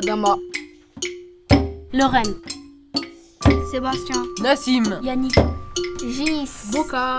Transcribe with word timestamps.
Adama. 0.00 0.34
Lorraine. 1.92 2.34
Sébastien. 3.70 4.24
Nassim. 4.42 4.84
Yannick. 5.02 5.34
Gis. 5.98 6.70
Boca. 6.72 7.18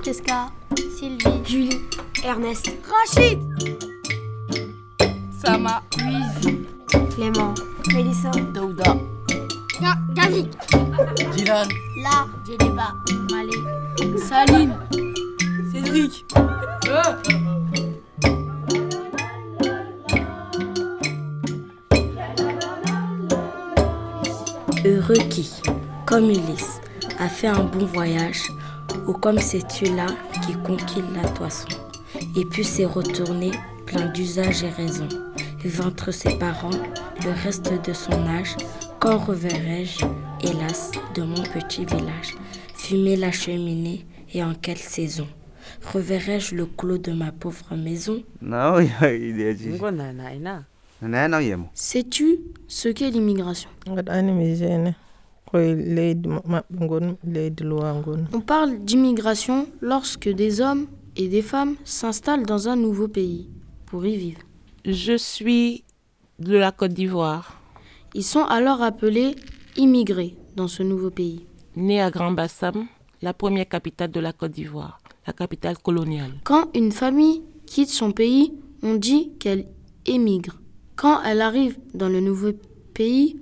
Priska. 0.00 0.52
Sylvie. 0.96 1.42
Julie. 1.44 1.80
Ernest. 2.24 2.70
Rachid. 2.88 3.40
Sama. 5.42 5.82
Louise. 5.98 6.58
Clément. 7.16 7.54
Mélissa. 7.92 8.30
Daouda. 8.54 8.96
Ga 9.80 9.96
Gavi. 10.14 10.48
Dylan. 11.34 11.68
La. 12.04 12.28
Djedeba. 12.46 12.94
Malé. 13.30 13.56
Salim. 14.28 14.72
Cédric. 15.72 16.24
Heureux 25.06 25.28
qui, 25.28 25.50
comme 26.06 26.30
Ulysse, 26.30 26.80
a 27.18 27.28
fait 27.28 27.48
un 27.48 27.64
bon 27.64 27.84
voyage, 27.84 28.50
ou 29.06 29.12
comme 29.12 29.38
c'est 29.38 29.60
là 29.94 30.06
qui 30.46 30.54
conquit 30.62 31.02
la 31.14 31.28
toison, 31.28 31.68
et 32.34 32.44
puis 32.46 32.64
s'est 32.64 32.86
retourné 32.86 33.50
plein 33.84 34.06
d'usage 34.06 34.64
et 34.64 34.70
raison, 34.70 35.06
ventre 35.62 36.10
ses 36.10 36.38
parents, 36.38 36.70
le 37.22 37.32
reste 37.42 37.70
de 37.86 37.92
son 37.92 38.26
âge, 38.26 38.56
quand 38.98 39.18
reverrai-je, 39.18 40.06
hélas, 40.40 40.90
de 41.14 41.22
mon 41.22 41.42
petit 41.42 41.84
village, 41.84 42.34
fumer 42.74 43.16
la 43.16 43.30
cheminée 43.30 44.06
et 44.32 44.42
en 44.42 44.54
quelle 44.54 44.78
saison? 44.78 45.28
Reverrai-je 45.92 46.54
le 46.54 46.64
clos 46.64 46.98
de 46.98 47.12
ma 47.12 47.30
pauvre 47.30 47.76
maison? 47.76 48.22
Sais-tu 51.74 52.38
ce 52.66 52.88
qu'est 52.88 53.10
l'immigration? 53.10 53.70
On 58.32 58.40
parle 58.40 58.78
d'immigration 58.84 59.66
lorsque 59.80 60.28
des 60.28 60.60
hommes 60.60 60.86
et 61.16 61.28
des 61.28 61.42
femmes 61.42 61.76
s'installent 61.84 62.46
dans 62.46 62.68
un 62.68 62.76
nouveau 62.76 63.08
pays 63.08 63.48
pour 63.86 64.04
y 64.06 64.16
vivre. 64.16 64.40
Je 64.84 65.16
suis 65.16 65.84
de 66.38 66.56
la 66.56 66.72
Côte 66.72 66.92
d'Ivoire, 66.92 67.60
Ils 68.14 68.24
sont 68.24 68.44
alors 68.44 68.82
appelés 68.82 69.34
immigrés 69.76 70.36
dans 70.56 70.68
ce 70.68 70.82
nouveau 70.82 71.10
pays. 71.10 71.46
née 71.76 72.00
à 72.00 72.10
Grand 72.10 72.30
Bassam, 72.30 72.86
la 73.22 73.34
première 73.34 73.68
capitale 73.68 74.10
de 74.10 74.20
la 74.20 74.32
Côte 74.32 74.52
d'Ivoire, 74.52 75.00
la 75.26 75.32
capitale 75.32 75.78
coloniale. 75.78 76.32
Quand 76.44 76.68
une 76.74 76.92
famille 76.92 77.42
quitte 77.66 77.90
son 77.90 78.12
pays, 78.12 78.52
on 78.82 78.94
dit 78.94 79.32
qu'elle 79.40 79.66
émigre. 80.06 80.60
Quand 80.96 81.22
elle 81.22 81.40
arrive 81.40 81.76
dans 81.92 82.08
le 82.08 82.20
nouveau 82.20 82.52
pays 82.94 83.36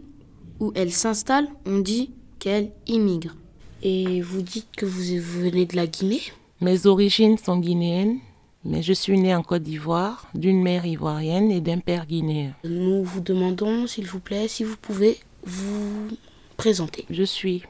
où 0.59 0.73
elle 0.75 0.93
s'installe, 0.93 1.49
on 1.67 1.79
dit 1.81 2.11
qu'elle 2.39 2.73
immigre. 2.87 3.37
Et 3.83 4.21
vous 4.23 4.43
dites 4.43 4.69
que 4.77 4.87
vous 4.87 5.03
venez 5.21 5.67
de 5.67 5.77
la 5.77 5.87
Guinée? 5.87 6.23
Mes 6.61 6.87
origines 6.87 7.37
sont 7.37 7.59
guinéennes, 7.59 8.19
mais 8.65 8.83
je 8.83 8.93
suis 8.93 9.19
née 9.19 9.35
en 9.35 9.43
Côte 9.43 9.65
d'Ivoire, 9.65 10.29
d'une 10.35 10.63
mère 10.63 10.87
ivoirienne 10.87 11.51
et 11.51 11.61
d'un 11.61 11.81
père 11.81 12.07
guinéen. 12.07 12.55
Nous 12.65 13.03
vous 13.03 13.21
demandons, 13.21 13.87
s'il 13.87 14.07
vous 14.07 14.21
plaît, 14.21 14.49
si 14.49 14.65
vous 14.65 14.77
pouvez 14.77 15.19
vous 15.45 16.09
présenter. 16.57 17.05
Je 17.11 17.25
suis 17.25 17.65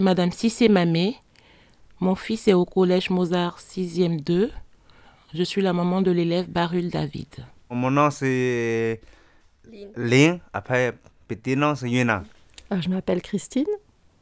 Madame 0.00 0.32
Cissé 0.32 0.68
Mamé. 0.68 1.16
Mon 2.00 2.16
fils 2.16 2.48
est 2.48 2.52
au 2.52 2.64
collège 2.64 3.08
Mozart 3.08 3.58
6e 3.60 4.22
2. 4.22 4.50
Je 5.32 5.42
suis 5.44 5.62
la 5.62 5.72
maman 5.72 6.02
de 6.02 6.10
l'élève 6.10 6.50
Barul 6.50 6.90
David. 6.90 7.28
Mon 7.72 7.90
nom, 7.90 8.10
c'est 8.10 9.00
Lin. 9.96 10.38
Après, 10.52 10.92
petit 11.26 11.56
nom, 11.56 11.74
c'est 11.74 11.88
Yuna. 11.88 12.22
Je 12.70 12.88
m'appelle 12.90 13.22
Christine, 13.22 13.66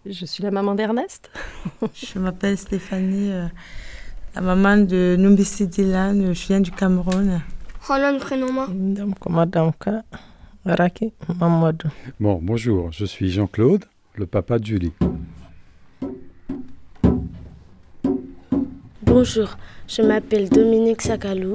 je 0.07 0.25
suis 0.25 0.43
la 0.43 0.53
maman 0.53 0.75
d'Ernest. 0.77 1.31
Je 1.95 2.19
m'appelle 2.19 2.57
Stéphanie, 2.57 3.33
euh, 3.33 3.47
la 4.35 4.41
maman 4.41 4.77
de 4.77 5.17
Numbisi 5.19 5.67
Dylan, 5.67 6.33
je 6.33 6.47
viens 6.47 6.61
du 6.61 6.71
Cameroun. 6.71 7.41
Ronan 7.87 8.19
prénom 8.19 8.53
moi. 8.53 8.69
Raki, 10.65 11.13
Mamadou. 11.41 11.89
Bon, 12.19 12.39
bonjour, 12.43 12.93
je 12.93 13.05
suis 13.05 13.31
Jean-Claude, 13.31 13.85
le 14.15 14.27
papa 14.27 14.59
de 14.59 14.65
Julie. 14.67 14.93
Bonjour, 19.13 19.57
je 19.89 20.03
m'appelle 20.03 20.49
Dominique 20.49 21.03
Sakalou. 21.03 21.53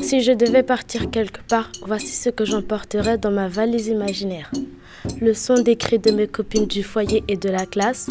Si 0.00 0.20
je 0.20 0.30
devais 0.30 0.62
partir 0.62 1.10
quelque 1.10 1.40
part, 1.48 1.68
voici 1.84 2.14
ce 2.14 2.28
que 2.28 2.44
j'emporterais 2.44 3.18
dans 3.18 3.32
ma 3.32 3.48
valise 3.48 3.88
imaginaire. 3.88 4.48
Le 5.20 5.34
son 5.34 5.62
des 5.62 5.74
cris 5.74 5.98
de 5.98 6.12
mes 6.12 6.28
copines 6.28 6.68
du 6.68 6.84
foyer 6.84 7.24
et 7.26 7.36
de 7.36 7.48
la 7.48 7.66
classe. 7.66 8.08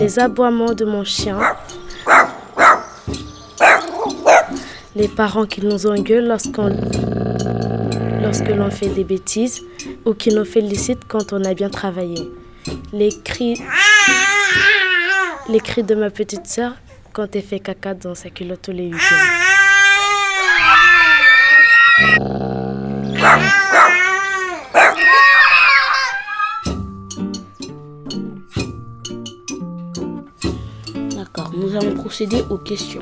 Les 0.00 0.18
aboiements 0.18 0.74
de 0.74 0.84
mon 0.84 1.04
chien. 1.04 1.38
Les 4.96 5.06
parents 5.06 5.46
qui 5.46 5.64
nous 5.64 5.86
engueulent 5.86 6.26
lorsqu'on 6.26 6.76
lorsque 8.20 8.48
l'on 8.48 8.70
fait 8.70 8.88
des 8.88 9.04
bêtises 9.04 9.62
ou 10.04 10.14
qui 10.14 10.30
nous 10.30 10.44
félicitent 10.44 11.06
quand 11.06 11.32
on 11.32 11.44
a 11.44 11.54
bien 11.54 11.70
travaillé. 11.70 12.30
Les 12.92 13.10
cris, 13.24 13.60
les 15.48 15.60
cris 15.60 15.82
de 15.82 15.94
ma 15.94 16.10
petite 16.10 16.46
sœur 16.46 16.74
quand 17.12 17.34
elle 17.34 17.42
fait 17.42 17.60
caca 17.60 17.94
dans 17.94 18.14
sa 18.14 18.30
culotte 18.30 18.62
tous 18.62 18.72
les. 18.72 18.90
D'accord, 31.16 31.52
nous 31.56 31.76
allons 31.76 31.94
procéder 31.94 32.42
aux 32.50 32.58
questions. 32.58 33.00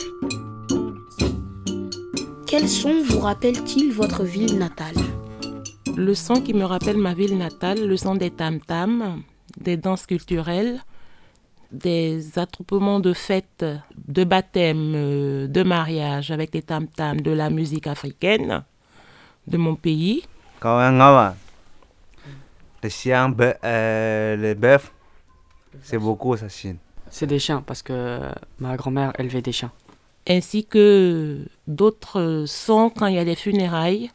Quels 2.47 2.69
sons 2.69 3.03
vous 3.05 3.21
rappellent-ils 3.21 3.93
votre 3.93 4.25
ville 4.25 4.59
natale? 4.59 4.95
Le 5.99 6.15
son 6.15 6.41
qui 6.41 6.55
me 6.55 6.65
rappelle 6.65 6.97
ma 6.97 7.13
ville 7.13 7.37
natale, 7.37 7.85
le 7.85 7.97
son 7.97 8.15
des 8.15 8.31
tam-tams, 8.31 9.21
des 9.61 9.77
danses 9.77 10.07
culturelles, 10.07 10.79
des 11.73 12.39
attroupements 12.39 13.01
de 13.01 13.13
fêtes, 13.13 13.67
de 14.07 14.23
baptême, 14.23 14.93
euh, 14.95 15.49
de 15.49 15.65
mariage 15.65 16.31
avec 16.31 16.55
les 16.55 16.63
tam-tams, 16.63 17.21
de 17.21 17.33
la 17.33 17.51
musique 17.51 17.89
africaine 17.89 18.63
de 19.49 19.57
mon 19.57 19.75
pays. 19.75 20.23
Quand 20.61 20.77
on 20.77 21.01
a 21.01 21.35
le 22.81 22.89
chien, 22.89 23.35
euh, 23.65 24.37
le 24.37 24.55
bœuf, 24.55 24.93
c'est 25.83 25.99
beaucoup 25.99 26.37
ça, 26.37 26.49
Chine. 26.49 26.77
C'est 27.11 27.27
des 27.27 27.41
chiens 27.41 27.61
parce 27.67 27.83
que 27.83 28.21
ma 28.61 28.77
grand-mère 28.77 29.15
élevait 29.19 29.43
des 29.43 29.51
chiens. 29.51 29.73
ainsi 30.29 30.65
que 30.65 31.45
d'autres 31.67 32.45
sons 32.47 32.89
quand 32.95 33.07
il 33.07 33.17
y 33.17 33.19
a 33.19 33.25
des 33.25 33.35
funérailles. 33.35 34.13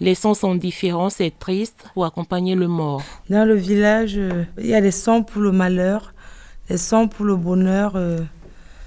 Les 0.00 0.14
sons 0.14 0.34
sont 0.34 0.54
différents, 0.54 1.10
c'est 1.10 1.32
triste 1.38 1.84
pour 1.94 2.04
accompagner 2.04 2.54
le 2.54 2.68
mort. 2.68 3.02
Dans 3.30 3.46
le 3.46 3.54
village, 3.54 4.14
euh, 4.16 4.44
il 4.58 4.66
y 4.66 4.74
a 4.74 4.80
des 4.80 4.90
sons 4.90 5.22
pour 5.22 5.40
le 5.40 5.52
malheur, 5.52 6.12
des 6.68 6.76
sons 6.78 7.06
pour 7.08 7.24
le 7.24 7.36
bonheur. 7.36 7.92
euh. 7.94 8.18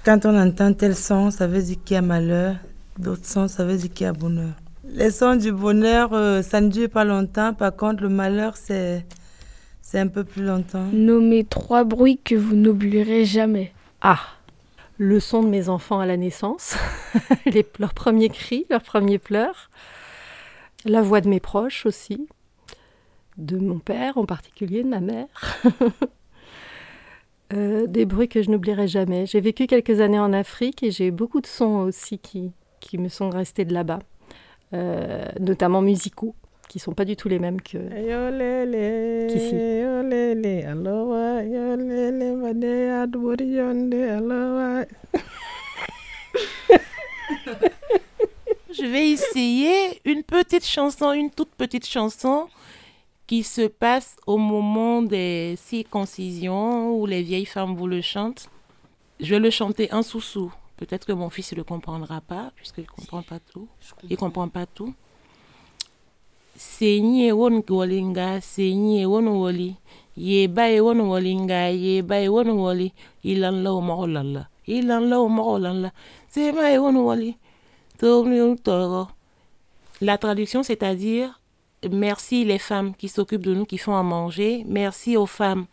Quand 0.04 0.26
on 0.26 0.38
entend 0.38 0.72
tel 0.74 0.94
son, 0.94 1.30
ça 1.30 1.46
veut 1.46 1.62
dire 1.62 1.76
qu'il 1.84 1.94
y 1.94 1.98
a 1.98 2.02
malheur. 2.02 2.56
D'autres 2.98 3.26
sons, 3.26 3.48
ça 3.48 3.64
veut 3.64 3.76
dire 3.76 3.92
qu'il 3.92 4.04
y 4.04 4.08
a 4.08 4.12
bonheur. 4.12 4.52
Les 4.84 5.10
sons 5.10 5.36
du 5.36 5.52
bonheur, 5.52 6.10
euh, 6.12 6.42
ça 6.42 6.60
ne 6.60 6.68
dure 6.68 6.88
pas 6.90 7.04
longtemps. 7.04 7.52
Par 7.54 7.74
contre, 7.74 8.02
le 8.02 8.08
malheur, 8.08 8.56
c'est 8.56 9.04
c'est 9.80 9.98
un 9.98 10.08
peu 10.08 10.24
plus 10.24 10.44
longtemps. 10.44 10.84
Nommez 10.92 11.44
trois 11.44 11.84
bruits 11.84 12.20
que 12.22 12.34
vous 12.34 12.54
n'oublierez 12.54 13.24
jamais. 13.24 13.72
Ah, 14.02 14.20
le 14.98 15.18
son 15.20 15.42
de 15.42 15.48
mes 15.48 15.70
enfants 15.70 16.00
à 16.00 16.06
la 16.06 16.18
naissance, 16.18 16.76
les, 17.46 17.66
leurs 17.78 17.94
premiers 17.94 18.28
cris, 18.28 18.66
leurs 18.68 18.82
premiers 18.82 19.18
pleurs, 19.18 19.70
la 20.84 21.02
voix 21.02 21.20
de 21.20 21.28
mes 21.28 21.40
proches 21.40 21.86
aussi, 21.86 22.26
de 23.36 23.56
mon 23.58 23.78
père 23.78 24.18
en 24.18 24.26
particulier, 24.26 24.82
de 24.82 24.88
ma 24.88 25.00
mère. 25.00 25.28
Euh, 27.54 27.86
des 27.86 28.04
bruits 28.04 28.28
que 28.28 28.42
je 28.42 28.50
n'oublierai 28.50 28.86
jamais. 28.88 29.24
J'ai 29.24 29.40
vécu 29.40 29.66
quelques 29.66 30.00
années 30.00 30.18
en 30.18 30.34
Afrique 30.34 30.82
et 30.82 30.90
j'ai 30.90 31.10
beaucoup 31.10 31.40
de 31.40 31.46
sons 31.46 31.78
aussi 31.78 32.18
qui, 32.18 32.52
qui 32.78 32.98
me 32.98 33.08
sont 33.08 33.30
restés 33.30 33.64
de 33.64 33.72
là-bas, 33.72 34.00
Euh, 34.74 35.24
notamment 35.40 35.80
musicaux, 35.80 36.34
qui 36.68 36.78
sont 36.78 36.92
pas 36.92 37.06
du 37.06 37.16
tout 37.16 37.28
les 37.28 37.38
mêmes 37.38 37.62
que 37.62 37.78
qu'ici. 39.28 39.54
Je 48.70 48.84
vais 48.84 49.10
essayer 49.10 50.00
une 50.04 50.22
petite 50.22 50.66
chanson, 50.66 51.12
une 51.12 51.30
toute 51.30 51.50
petite 51.50 51.86
chanson 51.86 52.48
qui 53.26 53.42
se 53.42 53.66
passe 53.66 54.16
au 54.26 54.36
moment 54.36 55.00
des 55.00 55.54
circoncisions 55.56 56.94
où 56.94 57.06
les 57.06 57.22
vieilles 57.22 57.46
femmes 57.46 57.74
vous 57.74 57.86
le 57.86 58.02
chantent. 58.02 58.50
Je 59.20 59.30
vais 59.30 59.40
le 59.40 59.50
chanter 59.50 59.92
en 59.92 60.02
sous-sous 60.02 60.52
Peut-être 60.76 61.06
que 61.06 61.12
mon 61.12 61.28
fils 61.28 61.50
ne 61.52 61.56
le 61.56 61.64
comprendra 61.64 62.20
pas, 62.20 62.52
puisqu'il 62.54 62.82
ne 62.82 62.86
comprend 62.86 63.22
pas 63.22 63.40
tout. 63.40 63.66
Il 64.08 64.16
comprend 64.16 64.48
pas 64.48 64.64
tout. 64.64 64.94
Senyi 66.56 67.32
won 67.32 67.62
wolinga, 67.68 68.40
senyi 68.40 69.04
won 69.04 69.26
woli. 69.26 69.74
Ye 70.16 70.46
bay 70.46 70.78
won 70.80 71.00
wolinga, 71.00 71.72
ye 71.72 72.02
bay 72.02 72.28
won 72.28 72.50
woli. 72.50 72.92
Ilan 73.24 73.62
la 73.62 73.72
o 73.72 73.80
mo 73.80 74.06
lan 74.06 74.32
la. 74.32 74.46
Ilan 74.68 75.08
la 75.08 75.20
o 75.20 75.28
mo 75.28 75.58
lan 75.58 75.82
la. 75.82 75.90
C'est 76.28 76.52
bay 76.52 76.78
won 76.78 76.94
woli. 76.94 77.36
La 80.00 80.18
traduction, 80.18 80.62
c'est-à-dire 80.62 81.40
merci 81.90 82.44
les 82.44 82.58
femmes 82.58 82.94
qui 82.94 83.08
s'occupent 83.08 83.44
de 83.44 83.54
nous, 83.54 83.64
qui 83.64 83.78
font 83.78 83.96
à 83.96 84.02
manger. 84.02 84.64
Merci 84.68 85.16
aux 85.16 85.26
femmes 85.26 85.66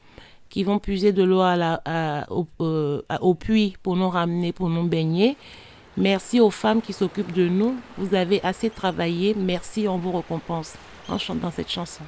qui 0.50 0.64
vont 0.64 0.80
puiser 0.80 1.12
de 1.12 1.24
l'eau 1.24 1.42
euh, 1.42 2.22
au 2.30 3.36
puits 3.36 3.76
pour 3.84 3.96
nous 3.96 4.10
ramener, 4.10 4.54
pour 4.54 4.70
nous 4.70 4.88
baigner. 4.88 5.38
Merci 5.98 6.40
aux 6.40 6.50
femmes 6.50 6.82
qui 6.82 6.94
s'occupent 6.94 7.34
de 7.34 7.48
nous. 7.48 7.76
Vous 7.98 8.16
avez 8.16 8.42
assez 8.44 8.70
travaillé. 8.70 9.34
Merci, 9.36 9.88
on 9.88 9.98
vous 9.98 10.12
récompense 10.12 10.74
en 11.08 11.18
chantant 11.18 11.52
cette 11.52 11.70
chanson. 11.70 12.04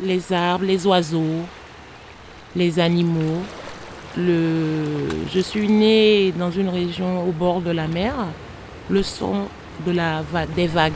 Les 0.00 0.32
arbres, 0.32 0.64
les 0.64 0.86
oiseaux, 0.86 1.44
les 2.56 2.78
animaux. 2.78 3.42
Je 4.16 5.40
suis 5.40 5.68
née 5.68 6.32
dans 6.32 6.50
une 6.50 6.68
région 6.68 7.28
au 7.28 7.32
bord 7.32 7.60
de 7.60 7.70
la 7.70 7.88
mer. 7.88 8.14
Le 8.88 9.02
son 9.02 9.46
de 9.86 9.92
la 9.92 10.22
des 10.54 10.66
vagues. 10.66 10.92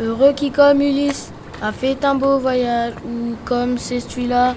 Heureux 0.00 0.32
qui 0.32 0.50
comme 0.50 0.80
Ulysse 0.80 1.30
a 1.60 1.72
fait 1.72 2.02
un 2.06 2.14
beau 2.14 2.38
voyage, 2.38 2.94
ou 3.04 3.36
comme 3.44 3.76
c'est 3.76 4.00
celui-là 4.00 4.56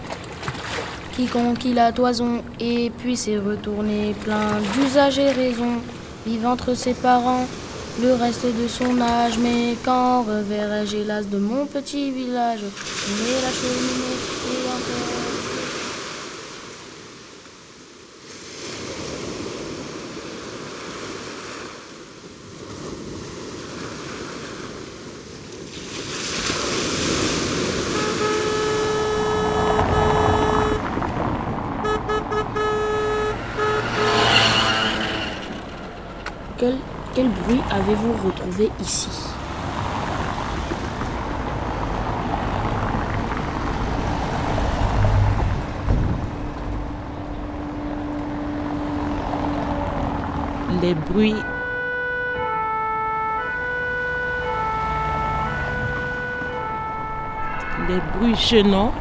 qui 1.15 1.27
conquit 1.27 1.73
la 1.73 1.91
toison. 1.91 2.43
Et 2.59 2.91
puis 2.97 3.15
s'est 3.15 3.39
retourné 3.39 4.15
plein 4.23 4.59
d'usages 4.73 5.19
et 5.19 5.31
raisons, 5.31 5.81
vive 6.25 6.45
entre 6.45 6.73
ses 6.75 6.93
parents 6.93 7.47
le 8.01 8.13
reste 8.13 8.45
de 8.45 8.67
son 8.67 8.99
âge, 9.01 9.37
mais 9.37 9.75
quand 9.85 10.23
reverrai-je 10.23 10.97
hélas 10.97 11.27
de 11.29 11.37
mon 11.37 11.65
petit 11.65 12.09
village, 12.11 12.61
la 12.61 13.51
cheminée 13.51 14.17
terre. 14.87 15.33
Quel, 36.57 36.77
quel 37.13 37.27
bruit 37.27 37.59
avez-vous 37.83 38.13
retrouvé 38.27 38.71
ici? 38.79 39.09
Les 50.81 50.93
bruits. 50.93 51.35
Les 57.89 57.99
bruits 58.17 58.35
gênants, 58.35 58.93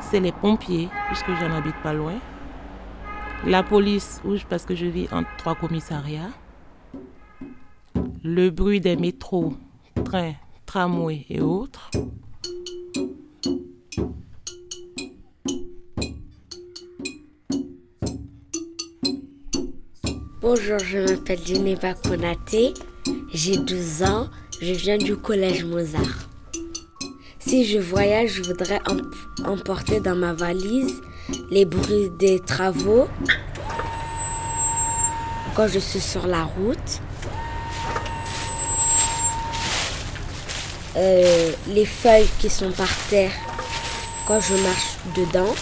c'est 0.00 0.20
les 0.20 0.32
pompiers, 0.32 0.90
puisque 1.06 1.30
j'en 1.40 1.54
habite 1.56 1.76
pas 1.82 1.94
loin. 1.94 2.14
La 3.46 3.62
police, 3.62 4.20
parce 4.50 4.66
que 4.66 4.74
je 4.74 4.84
vis 4.84 5.08
entre 5.12 5.28
trois 5.38 5.54
commissariats. 5.54 6.30
Le 8.22 8.50
bruit 8.50 8.80
des 8.80 8.96
métros, 8.96 9.54
trains, 10.04 10.34
tramways 10.66 11.26
et 11.28 11.40
autres. 11.40 11.90
Bonjour, 20.40 20.78
je 20.78 20.98
m'appelle 20.98 21.38
Geneva 21.44 21.94
Konaté, 21.94 22.74
j'ai 23.32 23.56
12 23.56 24.02
ans, 24.04 24.28
je 24.60 24.72
viens 24.72 24.98
du 24.98 25.16
collège 25.16 25.64
Mozart. 25.64 26.28
Si 27.38 27.64
je 27.64 27.78
voyage, 27.78 28.30
je 28.34 28.42
voudrais 28.42 28.80
em- 28.88 29.10
emporter 29.46 30.00
dans 30.00 30.14
ma 30.16 30.32
valise 30.32 31.00
les 31.50 31.64
bruits 31.64 32.10
des 32.18 32.40
travaux 32.40 33.06
quand 35.54 35.66
je 35.68 35.78
suis 35.78 36.00
sur 36.00 36.26
la 36.26 36.44
route, 36.44 37.00
euh, 40.96 41.52
les 41.68 41.86
feuilles 41.86 42.28
qui 42.38 42.48
sont 42.48 42.70
par 42.72 42.90
terre 43.08 43.32
quand 44.26 44.40
je 44.40 44.54
marche 44.54 44.96
dedans. 45.16 45.54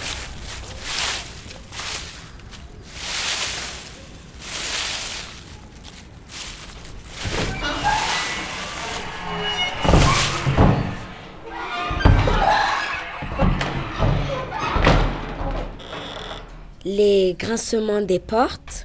les 16.96 17.34
grincements 17.38 18.00
des 18.00 18.20
portes. 18.20 18.75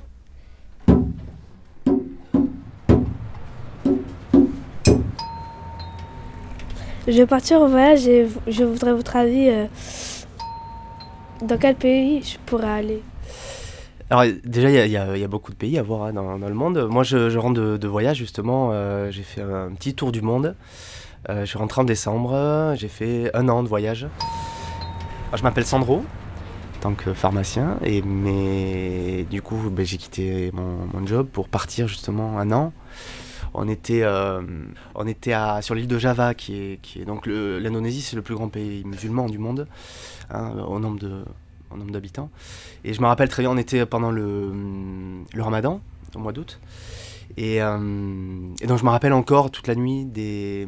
Je 7.07 7.13
vais 7.13 7.25
partir 7.25 7.61
au 7.61 7.67
voyage 7.67 8.07
et 8.07 8.27
je 8.47 8.63
voudrais 8.63 8.93
votre 8.93 9.15
avis. 9.15 9.49
euh, 9.49 9.65
dans 11.41 11.57
quel 11.57 11.75
pays 11.75 12.21
je 12.23 12.37
pourrais 12.45 12.69
aller? 12.69 13.01
Alors 14.11 14.25
déjà, 14.43 14.69
il 14.69 14.91
y 14.91 14.97
a- 14.97 15.27
beaucoup 15.27 15.51
de 15.51 15.57
pays 15.57 15.79
à 15.79 15.83
voir 15.83 16.03
hein, 16.03 16.13
dans, 16.13 16.37
le 16.37 16.53
monde. 16.53 16.87
Moi, 16.89 17.03
je, 17.03 17.37
rentre 17.37 17.59
de, 17.59 17.87
voyage 17.87 18.17
justement. 18.17 18.69
euh, 18.71 19.09
j'ai 19.09 19.23
fait 19.23 19.41
un 19.41 19.71
petit 19.73 19.95
tour 19.95 20.11
du 20.11 20.21
monde. 20.21 20.55
Euh, 21.29 21.41
je 21.41 21.45
suis 21.45 21.57
rentré 21.57 21.81
en 21.81 21.85
décembre. 21.85 22.73
J'ai 22.75 22.89
fait 22.89 23.31
un 23.33 23.49
an 23.49 23.63
de 23.63 23.67
voyage. 23.67 24.07
Je 25.33 25.41
m'appelle 25.43 25.65
Sandro, 25.65 26.03
en 26.75 26.81
tant 26.81 26.93
que 26.93 27.13
pharmacien. 27.13 27.77
Et 27.83 28.03
mais 28.03 29.25
du 29.31 29.41
coup, 29.41 29.57
ben, 29.71 29.85
j'ai 29.85 29.97
quitté 29.97 30.51
mon 30.53 31.07
job 31.07 31.27
pour 31.31 31.47
partir 31.47 31.87
justement 31.87 32.37
un 32.37 32.51
an. 32.51 32.73
On 33.53 33.67
était, 33.67 34.03
euh, 34.03 34.41
sur 35.61 35.75
l'île 35.75 35.87
de 35.87 35.97
Java, 35.97 36.33
qui 36.33 36.55
est, 36.55 37.05
donc 37.05 37.27
l'Indonésie, 37.27 38.01
c'est 38.01 38.15
le 38.15 38.21
plus 38.21 38.35
grand 38.35 38.49
pays 38.49 38.83
musulman 38.85 39.27
du 39.27 39.37
monde, 39.37 39.67
hein, 40.29 40.51
au 40.67 40.79
nombre 40.79 41.25
au 41.71 41.77
nombre 41.77 41.91
d'habitants. 41.91 42.29
Et 42.83 42.93
je 42.93 43.01
me 43.01 43.07
rappelle 43.07 43.29
très 43.29 43.43
bien, 43.43 43.51
on 43.51 43.57
était 43.57 43.85
pendant 43.85 44.11
le, 44.11 44.51
ramadan, 45.37 45.81
au 46.15 46.19
mois 46.19 46.33
d'août. 46.33 46.59
Et, 47.37 47.61
euh, 47.61 47.77
et 48.59 48.67
donc 48.67 48.77
je 48.77 48.83
me 48.83 48.89
rappelle 48.89 49.13
encore 49.13 49.51
toute 49.51 49.67
la 49.67 49.75
nuit 49.75 50.05
du 50.05 50.65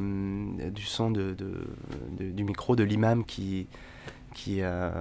son 0.86 1.12
du 1.12 2.44
micro 2.44 2.75
de 2.75 2.84
l'imam 2.84 3.25
qui... 3.25 3.68
qui 4.34 4.60
euh, 4.62 4.92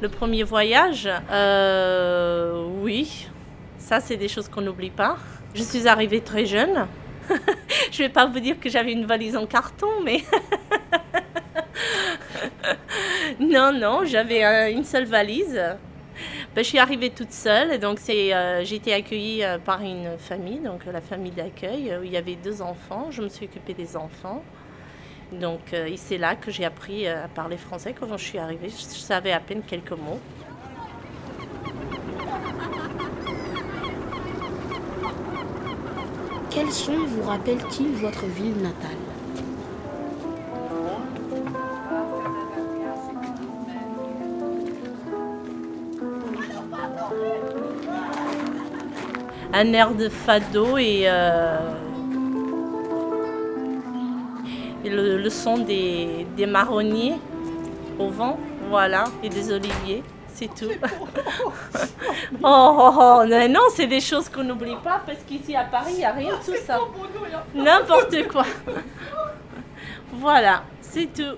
Le 0.00 0.07
premier 0.18 0.42
voyage, 0.42 1.08
euh, 1.30 2.66
oui, 2.82 3.28
ça 3.78 4.00
c'est 4.00 4.16
des 4.16 4.26
choses 4.26 4.48
qu'on 4.48 4.62
n'oublie 4.62 4.90
pas. 4.90 5.16
Je 5.54 5.62
suis 5.62 5.86
arrivée 5.86 6.20
très 6.20 6.44
jeune. 6.44 6.88
Je 7.92 7.98
vais 7.98 8.08
pas 8.08 8.26
vous 8.26 8.40
dire 8.40 8.58
que 8.58 8.68
j'avais 8.68 8.90
une 8.90 9.06
valise 9.06 9.36
en 9.36 9.46
carton, 9.46 9.86
mais 10.04 10.24
non, 13.38 13.72
non, 13.72 14.04
j'avais 14.04 14.44
euh, 14.44 14.72
une 14.72 14.82
seule 14.82 15.04
valise 15.04 15.54
Ben, 16.52 16.64
je 16.64 16.68
suis 16.68 16.80
arrivée 16.80 17.10
toute 17.10 17.30
seule, 17.32 17.78
donc 17.78 18.00
euh, 18.08 18.62
j'ai 18.64 18.76
été 18.76 18.92
accueillie 18.92 19.44
par 19.64 19.82
une 19.82 20.18
famille, 20.18 20.58
donc 20.58 20.84
la 20.86 21.00
famille 21.00 21.30
d'accueil, 21.30 21.96
où 22.00 22.02
il 22.02 22.10
y 22.10 22.16
avait 22.16 22.34
deux 22.34 22.60
enfants. 22.60 23.06
Je 23.12 23.22
me 23.22 23.28
suis 23.28 23.46
occupée 23.46 23.74
des 23.74 23.96
enfants. 23.96 24.42
Donc 25.32 25.74
euh, 25.74 25.92
c'est 25.96 26.16
là 26.16 26.36
que 26.36 26.50
j'ai 26.50 26.64
appris 26.64 27.06
euh, 27.06 27.24
à 27.24 27.28
parler 27.28 27.58
français 27.58 27.94
quand 27.98 28.16
je 28.16 28.24
suis 28.24 28.38
arrivée. 28.38 28.70
Je, 28.70 28.76
savais 28.76 29.32
à 29.32 29.40
peine 29.40 29.62
quelques 29.62 29.92
mots. 29.92 30.20
Quel 36.50 36.70
son 36.72 37.04
vous 37.04 37.22
rappelle-t-il 37.22 37.92
votre 37.96 38.24
ville 38.26 38.56
natale? 38.56 38.96
Un 49.52 49.72
air 49.72 49.94
de 49.94 50.08
fado 50.08 50.78
et, 50.78 51.02
euh, 51.06 51.58
le, 54.88 55.18
le 55.18 55.30
son 55.30 55.58
des, 55.58 56.26
des 56.36 56.46
marronniers 56.46 57.16
au 57.98 58.08
vent, 58.08 58.38
voilà, 58.68 59.04
et 59.22 59.28
des 59.28 59.52
oliviers. 59.52 60.02
C'est 60.34 60.54
tout. 60.54 60.70
oh, 62.44 62.44
oh, 62.44 62.90
oh, 62.96 63.24
non, 63.26 63.48
non, 63.48 63.60
c'est 63.74 63.88
des 63.88 64.00
choses 64.00 64.28
qu'on 64.28 64.44
n'oublie 64.44 64.76
pas 64.84 65.02
parce 65.04 65.18
qu'ici 65.26 65.56
à 65.56 65.64
Paris, 65.64 65.94
il 65.94 65.98
n'y 65.98 66.04
a 66.04 66.12
rien 66.12 66.30
de 66.30 66.44
tout 66.44 66.56
ça. 66.64 66.78
N'importe 67.54 68.28
quoi. 68.28 68.44
Voilà, 70.12 70.62
c'est 70.80 71.12
tout. 71.12 71.36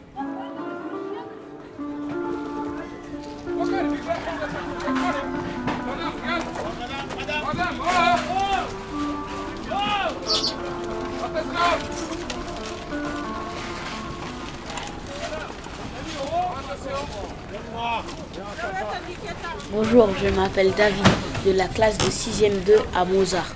Bonjour, 19.72 20.08
je 20.22 20.28
m'appelle 20.28 20.72
David, 20.76 21.04
de 21.46 21.52
la 21.52 21.66
classe 21.66 21.96
de 21.98 22.04
6e 22.04 22.64
2 22.64 22.76
à 22.94 23.04
Mozart. 23.04 23.52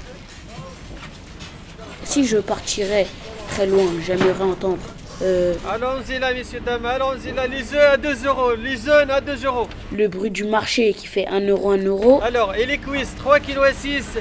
Si 2.04 2.26
je 2.26 2.38
partirais 2.38 3.06
très 3.50 3.66
loin, 3.66 3.84
j'aimerais 4.06 4.42
entendre. 4.42 4.78
euh, 5.22 5.54
Allons-y 5.68 6.18
là, 6.18 6.32
messieurs, 6.32 6.60
dames, 6.64 6.84
allons-y 6.86 7.32
là. 7.32 7.46
Les 7.46 7.74
œufs 7.74 7.92
à 7.92 7.96
2 7.96 8.26
euros, 8.26 8.54
les 8.54 8.88
œufs 8.88 9.10
à 9.10 9.20
2 9.20 9.44
euros. 9.44 9.66
le 9.92 10.08
bruit 10.08 10.30
du 10.30 10.44
marché 10.44 10.92
qui 10.92 11.06
fait 11.06 11.26
1 11.26 11.40
euro, 11.48 11.70
1 11.72 11.78
euro. 11.84 12.20
Alors, 12.22 12.54
et 12.54 12.66
les 12.66 12.78
cuisses, 12.78 13.14
3 13.16 13.40
kg 13.40 13.58
et 13.70 13.74
6. 13.74 14.18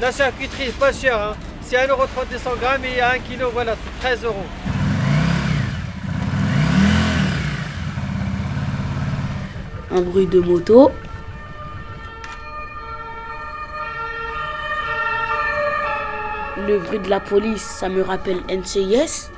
La 0.00 0.10
charcuterie, 0.12 0.70
pas 0.78 0.92
cher, 0.92 1.16
hein. 1.18 1.36
C'est 1.62 1.76
1,30 1.76 1.88
euro 1.90 2.02
200 2.30 2.50
grammes 2.60 2.84
et 2.84 3.00
à 3.00 3.10
1 3.12 3.18
kg, 3.18 3.44
voilà, 3.52 3.74
13 4.00 4.24
euros. 4.24 4.34
Un 9.96 10.02
bruit 10.02 10.26
de 10.26 10.40
moto. 10.40 10.90
Le 16.66 16.78
bruit 16.78 16.98
de 16.98 17.08
la 17.08 17.20
police, 17.20 17.62
ça 17.62 17.88
me 17.88 18.02
rappelle 18.02 18.40
NCIS. 18.50 19.30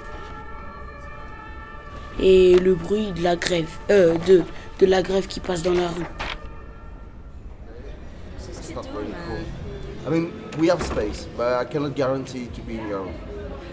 Et 2.21 2.59
le 2.59 2.75
bruit 2.75 3.13
de 3.13 3.23
la 3.23 3.37
grève, 3.37 3.71
euh, 3.91 4.17
de, 4.27 4.43
de 4.81 4.87
la 4.87 5.03
grève 5.03 5.29
qui 5.29 5.39
passe 5.39 5.63
dans 5.63 5.75
la 5.75 5.89
rue. 5.89 6.07
I 10.07 10.11
mean, 10.11 10.33
we 10.59 10.69
have 10.69 10.83
space, 10.83 11.29
but 11.37 11.61
I 11.61 11.65
cannot 11.65 11.95
guarantee 11.95 12.47
to 12.55 12.63
be 12.63 12.79
in 12.79 12.89
your 12.89 13.03
room. 13.03 13.28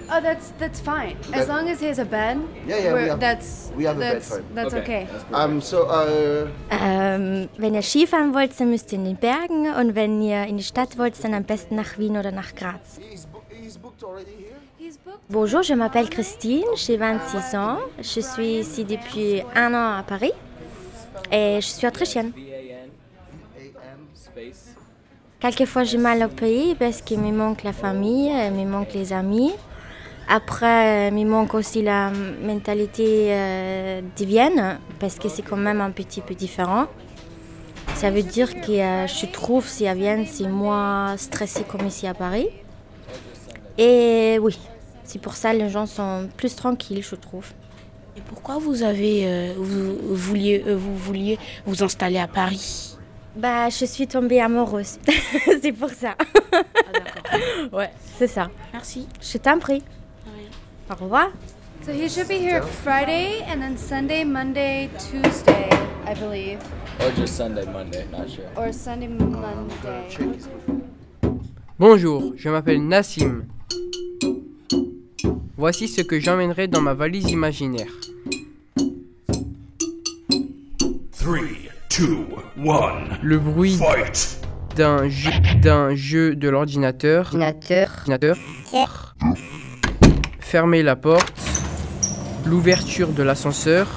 Oh, 0.07 0.21
that's 0.21 0.53
that's 0.59 0.79
fine. 0.79 1.15
As 1.33 1.47
That- 1.47 1.47
long 1.47 1.67
as 1.69 1.79
he 1.81 1.87
has 1.87 1.97
a 1.99 2.05
bed. 2.05 2.37
Yeah, 2.67 2.77
yeah, 2.77 2.93
we 2.93 2.99
we're- 2.99 3.09
have, 3.09 3.19
that's 3.19 3.71
we 3.75 3.85
have 3.87 3.97
a 3.97 3.99
bed 3.99 4.13
that's 4.13 4.27
for 4.29 4.37
him. 4.39 4.45
that's 4.55 4.73
okay. 4.73 5.07
Um, 5.33 5.61
so, 5.61 5.87
uh, 5.89 6.47
Ähm, 6.69 7.49
wenn 7.57 7.73
ihr 7.73 7.81
Skifahren 7.81 8.33
wollt, 8.33 8.59
dann 8.59 8.69
müsst 8.69 8.91
ihr 8.91 8.99
in 8.99 9.05
den 9.05 9.15
Bergen 9.17 9.67
und 9.73 9.95
wenn 9.95 10.21
ihr 10.21 10.43
in 10.45 10.57
die 10.57 10.63
Stadt 10.63 10.97
wollt, 10.97 11.21
dann 11.23 11.33
am 11.33 11.43
besten 11.43 11.75
nach 11.75 11.97
Wien 11.97 12.17
oder 12.17 12.31
nach 12.31 12.53
Graz. 12.55 12.99
Bonjour, 15.27 15.61
je 15.63 15.75
m'appelle 15.75 16.07
Christine, 16.07 16.65
j'ai 16.75 16.97
26 16.97 17.55
ans, 17.57 17.79
je 17.97 18.21
suis 18.21 18.59
ici 18.59 18.85
depuis 18.85 19.43
un 19.55 19.73
an 19.73 19.97
à 19.99 20.03
Paris 20.03 20.33
et 21.31 21.55
je 21.61 21.65
suis 21.67 21.87
autrichienne. 21.87 22.31
Quelquefois 25.39 25.83
j'ai 25.83 25.97
mal 25.97 26.23
au 26.23 26.27
pays 26.27 26.75
parce 26.75 27.01
qu'il 27.01 27.19
me 27.19 27.31
manque 27.31 27.63
la 27.63 27.73
famille, 27.73 28.29
il 28.31 28.51
me 28.53 28.65
manque 28.65 28.93
les 28.93 29.11
amis. 29.13 29.53
Après, 30.27 31.09
il 31.09 31.13
me 31.13 31.25
manque 31.25 31.53
aussi 31.53 31.81
la 31.81 32.11
mentalité 32.43 33.27
euh, 33.29 34.01
de 34.01 34.25
Vienne 34.25 34.79
parce 34.99 35.15
que 35.19 35.29
c'est 35.29 35.43
quand 35.43 35.57
même 35.57 35.81
un 35.81 35.91
petit 35.91 36.21
peu 36.21 36.33
différent. 36.33 36.87
Ça 37.95 38.11
veut 38.11 38.23
dire 38.23 38.53
que 38.61 38.71
euh, 38.71 39.07
je 39.07 39.25
trouve 39.25 39.65
si 39.67 39.87
à 39.87 39.93
Vienne 39.93 40.25
c'est 40.25 40.47
moins 40.47 41.15
stressé 41.17 41.63
comme 41.63 41.87
ici 41.87 42.07
à 42.07 42.13
Paris. 42.13 42.49
Et 43.77 44.37
oui, 44.41 44.59
c'est 45.03 45.19
pour 45.19 45.35
ça 45.35 45.53
que 45.53 45.57
les 45.57 45.69
gens 45.69 45.85
sont 45.85 46.27
plus 46.35 46.55
tranquilles, 46.55 47.03
je 47.03 47.15
trouve. 47.15 47.47
Et 48.17 48.21
pourquoi 48.21 48.57
vous 48.57 48.83
avez 48.83 49.25
euh, 49.25 49.53
vous, 49.57 49.97
vouliez 50.15 50.63
euh, 50.67 50.75
vous 50.75 50.97
vouliez 50.97 51.39
vous 51.65 51.83
installer 51.83 52.17
à 52.17 52.27
Paris? 52.27 52.97
Bah, 53.35 53.69
je 53.69 53.85
suis 53.85 54.07
tombée 54.07 54.41
amoureuse. 54.41 54.97
c'est 55.61 55.73
pour 55.73 55.89
ça. 55.89 56.15
ouais, 57.71 57.91
c'est 58.17 58.27
ça. 58.27 58.49
Merci. 58.73 59.07
Je 59.21 59.37
t'en 59.37 59.57
prie. 59.59 59.83
Au 60.89 60.95
revoir. 61.03 61.31
So 61.85 61.91
he 61.91 62.07
should 62.09 62.27
be 62.27 62.37
here 62.39 62.61
Friday 62.61 63.43
and 63.47 63.59
then 63.61 63.77
Sunday, 63.77 64.23
Monday, 64.23 64.89
Tuesday, 64.99 65.69
I 66.05 66.13
believe, 66.15 66.59
Or 66.99 67.11
just 67.11 67.35
Sunday, 67.35 67.65
Monday, 67.65 68.05
not 68.11 68.29
sure. 68.29 68.45
or 68.55 68.71
Sunday, 68.71 69.07
Monday. 69.07 69.37
Bonjour, 71.77 72.33
je 72.37 72.49
m'appelle 72.49 72.81
Nassim. 72.87 73.43
Voici 75.57 75.87
ce 75.87 76.01
que 76.01 76.19
j'emmènerai 76.19 76.67
dans 76.67 76.81
ma 76.81 76.93
valise 76.93 77.29
imaginaire. 77.29 77.91
3, 81.19 81.37
2, 81.99 82.27
1. 82.57 83.19
Le 83.23 83.39
bruit 83.39 83.77
d'un 84.75 85.07
jeu, 85.09 85.31
d'un 85.61 85.93
jeu 85.95 86.35
de 86.35 86.49
l'ordinateur. 86.49 87.31
Ordinateur. 87.33 89.15
Fermer 90.55 90.83
la 90.83 90.95
porte. 90.95 91.33
L'ouverture 92.45 93.09
de 93.09 93.23
l'ascenseur. 93.23 93.87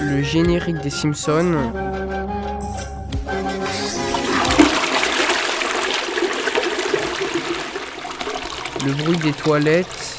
Le 0.00 0.22
générique 0.22 0.80
des 0.80 0.88
Simpsons. 0.88 1.70
Le 8.82 8.92
bruit 8.94 9.18
des 9.18 9.32
toilettes. 9.32 10.15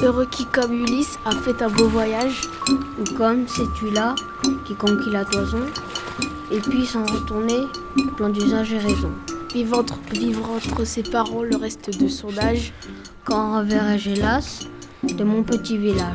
Heureux 0.00 0.26
qui, 0.30 0.46
comme 0.46 0.72
Ulysse, 0.72 1.18
a 1.24 1.32
fait 1.32 1.60
un 1.60 1.68
beau 1.68 1.88
voyage. 1.88 2.42
Ou 3.00 3.14
comme 3.16 3.48
celui-là 3.48 4.14
qui 4.64 4.74
conquit 4.74 5.10
la 5.10 5.24
toison, 5.24 5.62
et 6.52 6.58
puis 6.58 6.86
s'en 6.86 7.04
retourner, 7.04 7.66
plein 8.16 8.28
d'usage 8.28 8.72
et 8.72 8.78
raison. 8.78 9.10
Vivre 9.52 9.78
entre, 9.78 9.98
vivre 10.12 10.50
entre 10.50 10.84
ses 10.84 11.02
parents 11.02 11.42
le 11.42 11.56
reste 11.56 11.98
de 11.98 12.08
son 12.08 12.36
âge. 12.38 12.72
Quand 13.24 13.58
reverrai-je 13.58 14.10
hélas 14.10 14.68
de 15.02 15.24
mon 15.24 15.42
petit 15.42 15.78
village 15.78 16.14